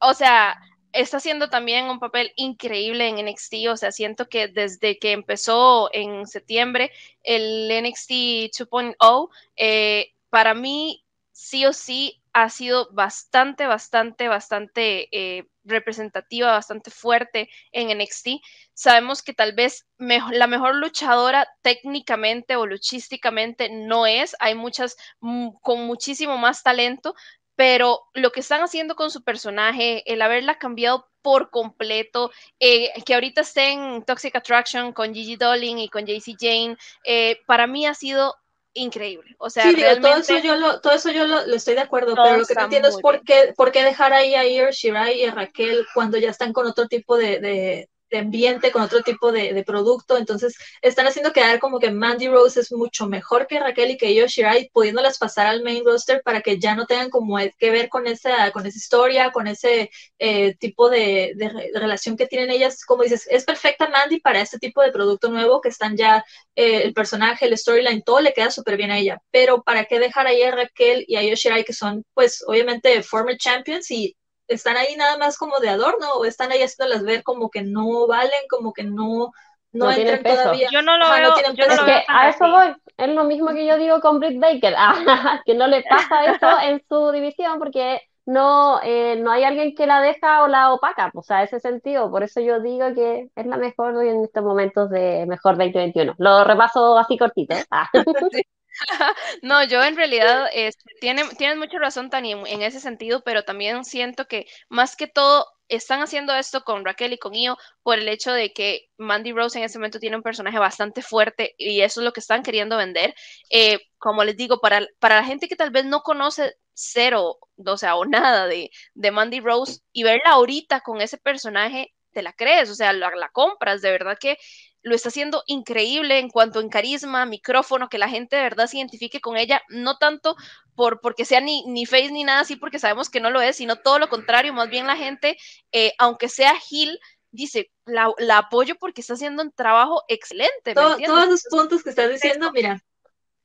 [0.00, 0.60] o sea,
[0.92, 5.88] está haciendo también un papel increíble en NXT, o sea, siento que desde que empezó
[5.92, 6.90] en septiembre
[7.22, 15.48] el NXT 2.0, eh, para mí sí o sí ha sido bastante, bastante, bastante eh,
[15.64, 18.28] representativa, bastante fuerte en NXT.
[18.74, 25.50] Sabemos que tal vez la mejor luchadora técnicamente o luchísticamente no es, hay muchas mm,
[25.60, 27.14] con muchísimo más talento,
[27.56, 33.14] pero lo que están haciendo con su personaje, el haberla cambiado por completo, eh, que
[33.14, 37.86] ahorita esté en Toxic Attraction con Gigi Dolin y con JC Jane, eh, para mí
[37.86, 38.34] ha sido
[38.74, 39.34] increíble.
[39.38, 42.38] O sea, sí, todo eso yo lo, todo eso yo lo, estoy de acuerdo, pero
[42.38, 45.24] lo que no entiendo es por qué, por qué dejar ahí a Io Shirai y
[45.24, 49.62] a Raquel cuando ya están con otro tipo de, de ambiente, con otro tipo de,
[49.66, 50.16] producto.
[50.16, 54.12] Entonces, están haciendo quedar como que Mandy Rose es mucho mejor que Raquel y que
[54.12, 57.88] Io Shirai, pudiéndolas pasar al main roster para que ya no tengan como que ver
[57.88, 61.34] con esa, con esa historia, con ese eh, tipo de,
[61.74, 62.84] relación que tienen ellas.
[62.84, 66.82] Como dices, es perfecta Mandy para este tipo de producto nuevo que están ya eh,
[66.82, 69.20] el personaje, el storyline, todo le queda súper bien a ella.
[69.30, 73.02] Pero, ¿para qué dejar ahí a Raquel y a Io Shirai, que son, pues, obviamente,
[73.02, 74.16] former champions y
[74.50, 78.06] están ahí nada más como de adorno o están ahí haciéndolas ver como que no
[78.06, 79.32] valen, como que no,
[79.72, 80.68] no, entran todavía.
[80.72, 82.74] Yo no lo veo, yo no lo veo a eso voy.
[82.96, 84.74] Es lo mismo que yo digo con Britt Baker,
[85.46, 89.86] que no le pasa eso en su división porque no, eh, no hay alguien que
[89.86, 92.10] la deja o la opaca, o sea, ese sentido.
[92.10, 96.14] Por eso yo digo que es la mejor hoy en estos momentos de mejor 2021.
[96.18, 97.54] Lo repaso así cortito.
[97.70, 97.88] Ah.
[99.42, 103.84] No, yo en realidad este, tiene, tienes mucha razón, Tani, en, ese sentido, pero también
[103.84, 108.08] siento que más que todo están haciendo esto con Raquel y con Io por el
[108.08, 112.00] hecho de que Mandy Rose en ese momento tiene un personaje bastante fuerte y eso
[112.00, 113.14] es lo que están queriendo vender.
[113.50, 117.76] Eh, como les digo, para, para la gente que tal vez no conoce cero, o
[117.76, 122.32] sea, o nada de, de Mandy Rose y verla ahorita con ese personaje, te la
[122.32, 124.36] crees, o sea, la, la compras, de verdad que
[124.82, 128.78] lo está haciendo increíble en cuanto en carisma, micrófono, que la gente de verdad se
[128.78, 130.36] identifique con ella, no tanto
[130.74, 133.56] por porque sea ni, ni face ni nada así, porque sabemos que no lo es,
[133.56, 135.36] sino todo lo contrario, más bien la gente,
[135.72, 136.98] eh, aunque sea Gil,
[137.30, 140.74] dice, la, apoyo porque está haciendo un trabajo excelente.
[140.74, 142.82] todos los puntos que estás diciendo, mira,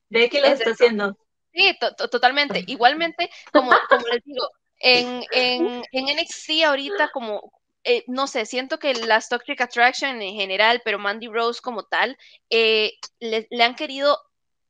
[0.10, 1.18] ve que lo está haciendo.
[1.54, 1.78] Sí,
[2.12, 2.64] totalmente.
[2.68, 7.52] Igualmente, como, como les digo, en, en, en NXT ahorita, como,
[7.86, 12.18] eh, no sé, siento que las Toxic Attraction en general, pero Mandy Rose como tal,
[12.50, 14.18] eh, le, han querido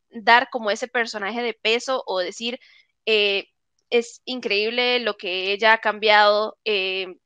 [0.10, 2.60] dar como ese personaje de peso o decir,
[3.06, 3.48] eh,
[3.90, 6.58] es increíble lo que ella ha cambiado,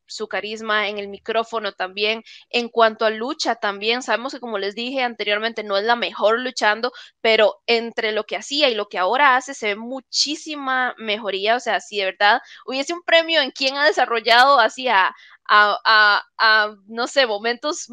[0.10, 2.24] su carisma en el micrófono también.
[2.50, 6.39] En cuanto a lucha también, sabemos que como les dije anteriormente, no es la mejor
[6.39, 6.91] luchando,
[7.22, 11.56] pero entre lo que hacía y lo que ahora hace se ve muchísima mejoría.
[11.56, 15.15] O sea, si de verdad hubiese un premio en quien ha desarrollado así a,
[15.48, 17.88] a, no sé, momentos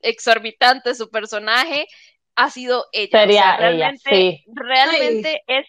[0.00, 1.86] exorbitantes su personaje,
[2.34, 3.20] ha sido ella.
[3.20, 4.44] Sería realmente, ella, sí.
[4.54, 5.66] Realmente es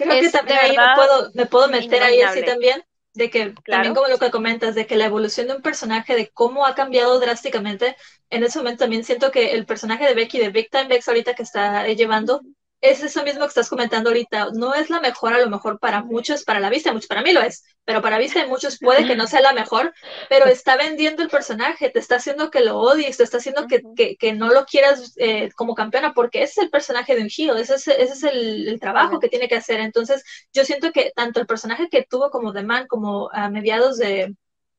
[0.00, 2.82] Creo que también ahí me puedo, me puedo meter ahí así también,
[3.14, 6.30] de que también como lo que comentas, de que la evolución de un personaje, de
[6.30, 7.96] cómo ha cambiado drásticamente,
[8.30, 11.34] en ese momento también siento que el personaje de Becky, de Big Time Bex ahorita
[11.34, 12.42] que está llevando,
[12.80, 14.50] es eso mismo que estás comentando ahorita.
[14.54, 17.32] No es la mejor, a lo mejor para muchos, para la vista, muchos, para mí
[17.32, 19.92] lo es, pero para vista de muchos puede que no sea la mejor,
[20.28, 24.16] pero está vendiendo el personaje, te está haciendo que lo odies, te está haciendo que,
[24.16, 27.58] que, no lo quieras eh, como campeona, porque ese es el personaje de un heel,
[27.58, 29.80] ese es, ese es el, trabajo que tiene que hacer.
[29.80, 33.98] Entonces, yo siento que tanto el personaje que tuvo como The Man, como a mediados
[33.98, 34.34] de,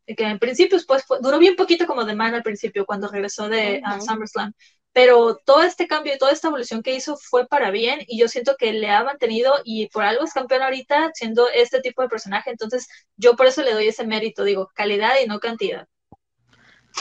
[0.08, 3.82] que en principio pues duró bien poquito como The Man al principio cuando regresó de
[4.00, 4.54] SummerSlam
[4.94, 8.28] pero todo este cambio y toda esta evolución que hizo fue para bien y yo
[8.28, 12.10] siento que le ha mantenido y por algo es campeón ahorita siendo este tipo de
[12.10, 15.88] personaje, entonces yo por eso le doy ese mérito, digo, calidad y no cantidad.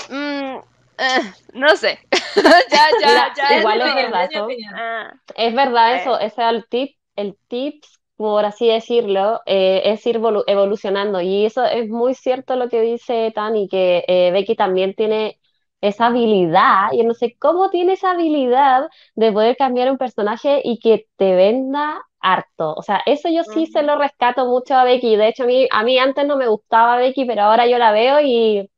[0.08, 0.58] Mm,
[0.98, 1.98] eh, no sé,
[2.36, 3.58] ya, ya, ya.
[3.58, 4.30] Igual es, verdad,
[4.74, 5.12] ah.
[5.34, 7.84] es verdad eso, ese es el tip, el tip
[8.20, 11.22] por así decirlo, eh, es ir evolucionando.
[11.22, 15.39] Y eso es muy cierto lo que dice Tani, que eh, Becky también tiene
[15.80, 20.78] esa habilidad, yo no sé cómo tiene esa habilidad de poder cambiar un personaje y
[20.78, 22.74] que te venda harto.
[22.74, 25.16] O sea, eso yo sí se lo rescato mucho a Becky.
[25.16, 27.92] De hecho, a mí, a mí antes no me gustaba Becky, pero ahora yo la
[27.92, 28.70] veo y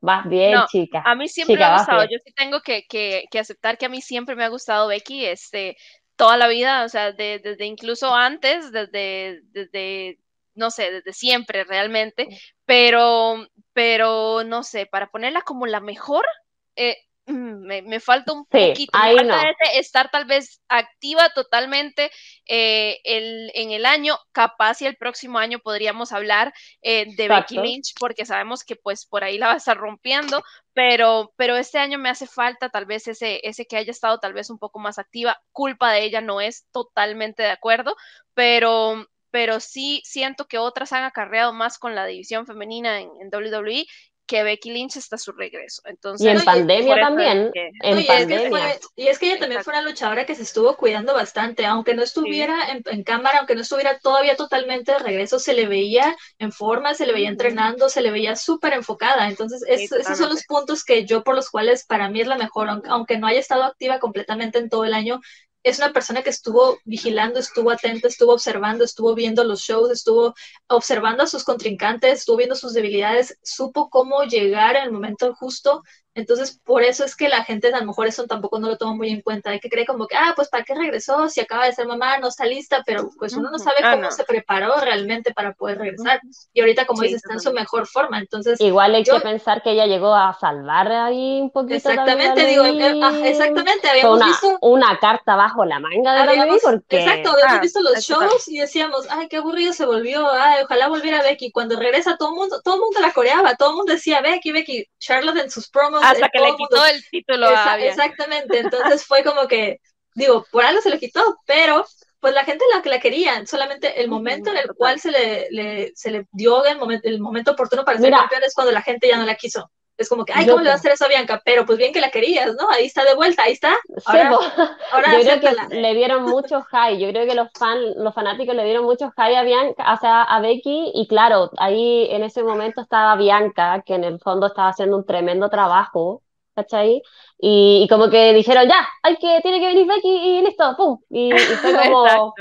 [0.00, 1.02] vas bien, chica.
[1.04, 2.04] A mí siempre me ha gustado.
[2.04, 5.26] Yo sí tengo que, que, que, aceptar que a mí siempre me ha gustado Becky,
[5.26, 5.76] este,
[6.16, 10.18] toda la vida, o sea, desde incluso antes, desde, desde
[10.58, 12.28] no sé, desde siempre realmente,
[12.66, 16.26] pero, pero no sé, para ponerla como la mejor,
[16.74, 22.10] eh, mm, me, falta un poquito, me falta estar tal vez activa totalmente
[22.46, 27.58] eh, el, en el año, capaz y el próximo año podríamos hablar eh, de Becky
[27.58, 30.42] Lynch, porque sabemos que pues por ahí la va a estar rompiendo,
[30.72, 34.32] pero, pero este año me hace falta tal vez ese, ese que haya estado tal
[34.32, 37.94] vez un poco más activa, culpa de ella no es totalmente de acuerdo,
[38.34, 43.86] pero, pero sí siento que otras han acarreado más con la división femenina en, WWE
[44.26, 45.80] que Becky Lynch está a su regreso.
[45.86, 47.50] Entonces, y en pandemia también.
[47.54, 48.78] en pandemia.
[48.94, 52.02] y es que ella también fue una luchadora que se estuvo cuidando bastante, aunque no
[52.02, 56.92] estuviera en, cámara, aunque no estuviera todavía totalmente de regreso, se le veía en forma,
[56.92, 59.28] se le veía entrenando, se le veía súper enfocada.
[59.28, 62.68] Entonces, esos son los puntos que yo por los cuales para mí es la mejor,
[62.68, 65.20] aunque no haya estado activa completamente en todo el año,
[65.62, 70.34] es una persona que estuvo vigilando, estuvo atenta, estuvo observando, estuvo viendo los shows, estuvo
[70.68, 75.82] observando a sus contrincantes, estuvo viendo sus debilidades, supo cómo llegar el momento justo
[76.18, 78.94] entonces, por eso es que la gente a lo mejor eso tampoco no lo toma
[78.94, 81.28] muy en cuenta, hay que cree como que, ah, pues ¿para qué regresó?
[81.28, 84.10] Si acaba de ser mamá, no está lista, pero pues uno no sabe ah, cómo
[84.10, 86.20] se preparó realmente para poder regresar.
[86.52, 88.60] Y ahorita, como dices, está en su mejor forma, entonces...
[88.60, 91.76] Igual hay que pensar que ella llegó a salvar ahí un poquito.
[91.76, 94.58] Exactamente, digo, ah, exactamente, habíamos una, visto...
[94.60, 96.98] Una carta bajo la manga de habíamos, porque...
[96.98, 100.88] Exacto, habíamos ah, visto los shows y decíamos, ay, qué aburrido se volvió, ay, ojalá
[100.88, 101.52] volviera Becky.
[101.52, 104.50] Cuando regresa todo el mundo, todo el mundo la coreaba, todo el mundo decía, Becky,
[104.50, 109.46] Becky, Charlotte en sus promos hasta que le quitó el título Exactamente, entonces fue como
[109.46, 109.80] que,
[110.14, 111.84] digo, por algo se le quitó, pero
[112.20, 115.92] pues la gente la que la quería, solamente el momento en el cual se le,
[115.94, 119.08] se le dio el momento, el momento oportuno para ser campeón es cuando la gente
[119.08, 119.70] ya no la quiso.
[119.98, 121.42] Es como que, ay, ¿cómo le va a hacer eso a Bianca?
[121.44, 122.70] Pero pues bien que la querías, ¿no?
[122.70, 123.76] Ahí está de vuelta, ahí está.
[124.06, 127.00] Ahora, yo creo que le dieron mucho high.
[127.00, 130.22] Yo creo que los fan, los fanáticos le dieron mucho high a Bianca, o sea,
[130.22, 134.68] a Becky, y claro, ahí en ese momento estaba Bianca, que en el fondo estaba
[134.68, 136.22] haciendo un tremendo trabajo,
[136.54, 137.02] ¿cachai?
[137.36, 140.98] Y, y como que dijeron, ya, hay que, tiene que venir Becky y listo, pum.
[141.10, 142.34] Y, fue como.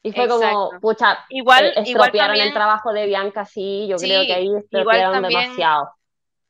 [0.00, 4.32] Y fue como, pucha, igual, eh, estropearon el trabajo de Bianca, sí, yo creo que
[4.32, 5.97] ahí estropearon demasiado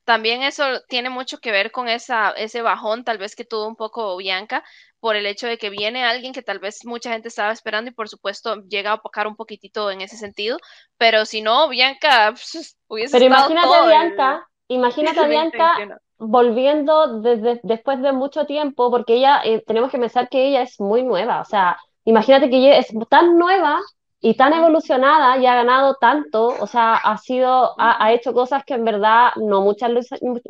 [0.09, 3.77] también eso tiene mucho que ver con esa, ese bajón tal vez que tuvo un
[3.77, 4.65] poco Bianca
[5.01, 7.93] por el hecho de que viene alguien que tal vez mucha gente estaba esperando y
[7.93, 10.57] por supuesto llega a opacar un poquitito en ese sentido,
[10.97, 17.61] pero si no, Bianca pues, hubiese Pero imagínate a Bianca, imagínate a Bianca volviendo desde,
[17.63, 21.43] después de mucho tiempo, porque ella, eh, tenemos que pensar que ella es muy nueva,
[21.43, 23.79] o sea, imagínate que ella es tan nueva
[24.21, 28.75] y tan evolucionada y ha ganado tanto, o sea, ha sido, ha, hecho cosas que
[28.75, 29.91] en verdad no muchas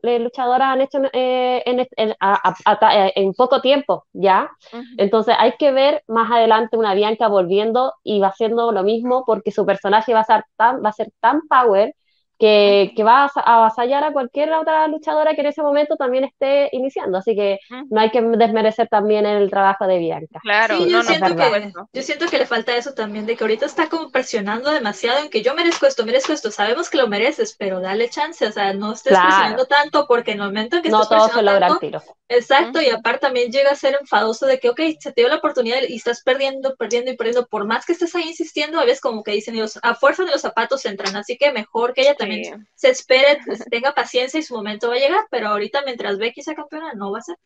[0.03, 4.51] luchadoras han hecho eh, en, eh, en, poco tiempo, ¿ya?
[4.97, 9.51] Entonces hay que ver más adelante una Bianca volviendo y va haciendo lo mismo porque
[9.51, 11.95] su personaje va a ser tan, va a ser tan power
[12.39, 16.69] que, que, va a avasallar a cualquier otra luchadora que en ese momento también esté
[16.73, 17.19] iniciando.
[17.19, 17.59] Así que
[17.91, 20.39] no hay que desmerecer también el trabajo de Bianca.
[20.43, 23.67] Claro, sí, yo, siento que, yo siento que le falta eso también, de que ahorita
[23.67, 26.51] está como presionando demasiado en que yo merezco esto, merezco esto.
[26.51, 30.41] Sabemos que lo mereces, pero dale chance, o sea, no estés presionando tanto porque en
[30.41, 32.03] el momento en que no todo se logra al tiro.
[32.29, 35.37] Exacto, y aparte también llega a ser enfadoso de que, ok, se te dio la
[35.37, 37.47] oportunidad y estás perdiendo, perdiendo y perdiendo.
[37.47, 40.43] Por más que estés ahí insistiendo, a veces como que dicen, a fuerza de los
[40.43, 42.28] zapatos entran, así que mejor que ella también
[42.75, 43.39] se espere,
[43.71, 47.13] tenga paciencia y su momento va a llegar, pero ahorita mientras Becky sea campeona no
[47.13, 47.37] va a ser.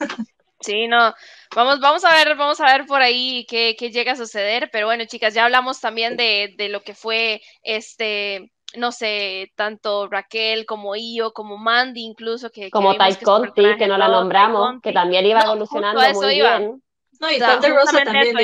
[0.60, 1.14] Sí, no,
[1.54, 5.04] vamos, vamos a ver, vamos a ver por ahí qué, llega a suceder, pero bueno,
[5.04, 11.32] chicas, ya hablamos también de, lo que fue este, no sé, tanto Raquel como Io,
[11.32, 16.00] como Mandy incluso, que como Ty Conti, que no la nombramos, que también iba evolucionando
[16.14, 16.82] muy bien.
[17.20, 18.36] No, y Thunder Rosa también.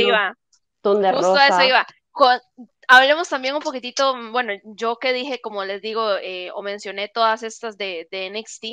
[0.82, 1.87] Thunder Justo a eso iba
[2.89, 7.43] hablemos también un poquitito, bueno, yo que dije, como les digo, eh, o mencioné todas
[7.43, 8.64] estas de, de, NXT,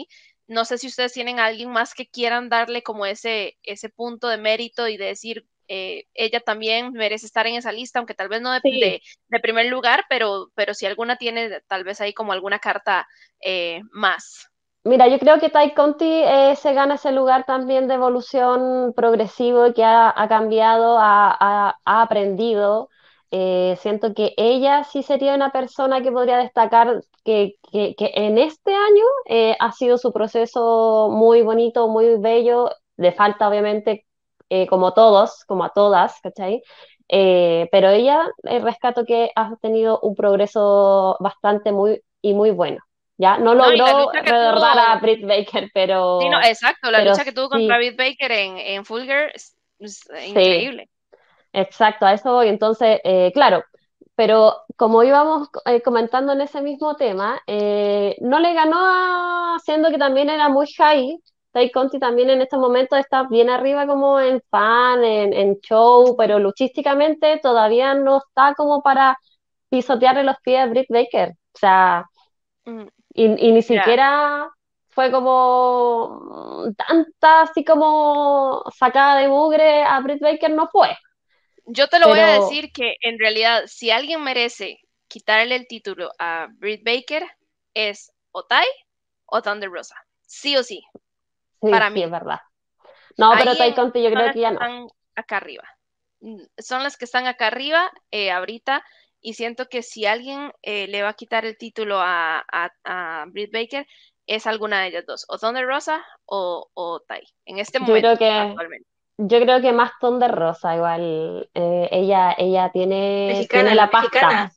[0.47, 4.27] no sé si ustedes tienen a alguien más que quieran darle como ese, ese punto
[4.27, 8.27] de mérito y de decir, eh, ella también merece estar en esa lista, aunque tal
[8.27, 12.33] vez no de, de, primer lugar, pero, pero si alguna tiene tal vez ahí como
[12.33, 13.07] alguna carta
[13.39, 14.49] eh, más.
[14.83, 16.23] Mira, yo creo que Tai Conti
[16.55, 22.89] se gana ese lugar también de evolución progresivo y que ha, cambiado, ha, ha aprendido.
[23.33, 29.05] Eh, siento que ella sí sería una persona que podría destacar que, en este año
[29.25, 34.05] eh, ha sido su proceso muy bonito, muy bello, de falta obviamente
[34.49, 36.61] eh, como todos, como a todas, ¿cachai?
[37.07, 42.79] pero ella rescato que ha tenido un progreso bastante muy y muy bueno.
[43.17, 43.37] ¿ya?
[43.37, 46.19] No logró recordar a Britt Baker, pero...
[46.21, 49.55] Sí, no, exacto, la lucha que tuvo contra Britt Baker en, en Fulger es,
[50.27, 50.89] increíble.
[51.53, 52.47] Exacto, a eso voy.
[52.47, 53.63] Entonces, eh, claro,
[54.15, 59.89] pero como íbamos eh, comentando en ese mismo tema, eh, no le ganó a, siendo
[59.89, 61.19] que también era muy high.
[61.51, 66.39] Tai Conti también en estos momentos está bien arriba como en fan, en, show, pero
[66.39, 69.17] luchísticamente todavía no está como para
[69.69, 71.31] pisotearle los pies a Britt Baker.
[71.31, 72.05] O sea,
[72.65, 72.83] mm.
[73.15, 74.49] y, ni siquiera
[74.89, 80.89] fue como tanta así como sacada de mugre a Britt Baker no fue.
[81.65, 86.11] Yo te lo voy a decir que en realidad, si alguien merece quitarle el título
[86.19, 87.25] a Britt Baker,
[87.73, 88.65] es o Tai
[89.25, 89.95] o Thunder Rosa.
[90.25, 90.83] Sí o sí.
[91.59, 92.03] para mí.
[92.03, 92.39] es verdad.
[93.17, 94.59] No, pero Tai Conti yo creo que ya no.
[94.59, 95.63] Están acá arriba.
[96.21, 98.83] Mm, son las que están acá arriba eh, ahorita.
[99.23, 102.43] Y siento que si alguien eh, le va a quitar el título a,
[102.83, 103.85] a, Britt Baker,
[104.25, 108.17] es alguna de ellas dos, o Thunder Rosa o, o Tai, en este momento.
[108.17, 108.90] que, actualmente.
[109.23, 111.49] Yo creo que más Ton de Rosa, igual.
[111.53, 114.51] Eh, ella, ella tiene, tiene la pasta.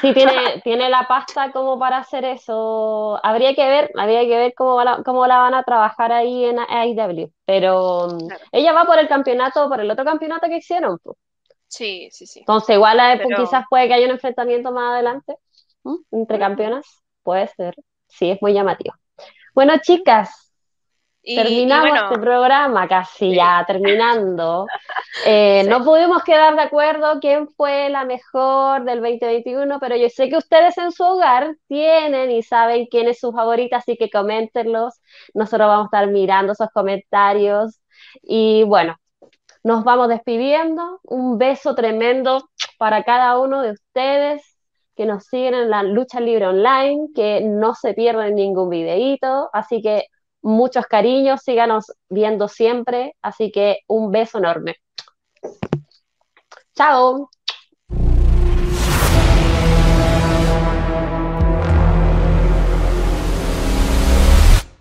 [0.00, 0.32] Sí, tiene,
[0.64, 3.20] tiene la pasta como para hacer eso.
[3.22, 6.58] Habría que ver, habría que ver cómo, la, cómo la van a trabajar ahí en
[6.58, 7.30] AEW.
[7.44, 8.08] Pero
[8.52, 10.98] ella va por el campeonato, por el otro campeonato que hicieron.
[11.68, 12.40] Sí, sí, sí.
[12.40, 13.00] Entonces, igual
[13.36, 15.36] quizás puede que haya un enfrentamiento más adelante
[16.10, 17.02] entre campeonas.
[17.22, 17.74] Puede ser.
[18.08, 18.94] Sí, es muy llamativo.
[19.54, 20.43] Bueno, chicas,
[21.24, 24.66] Terminamos este programa casi ya terminando.
[25.26, 30.28] Eh, no pudimos quedar de acuerdo quién fue la mejor del 2021, pero yo sé
[30.28, 35.00] que ustedes en su hogar tienen y saben quién es su favorita, así que coméntenlos.
[35.32, 37.80] Nosotros vamos a estar mirando esos comentarios.
[38.22, 38.96] Y bueno,
[39.62, 40.98] nos vamos despidiendo.
[41.04, 44.42] Un beso tremendo para cada uno de ustedes
[44.96, 49.48] que nos siguen en la lucha libre online, que no se pierden ningún videíto.
[49.52, 50.08] Así que
[50.44, 54.76] muchos cariños, síganos viendo siempre, así que un beso enorme.
[56.74, 57.30] Chao.